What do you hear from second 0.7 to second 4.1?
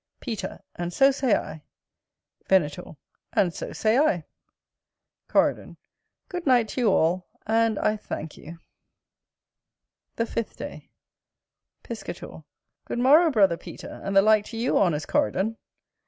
And so say I. Venator. And so say